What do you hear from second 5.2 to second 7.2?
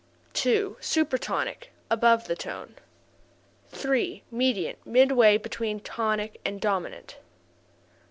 between tonic and dominant.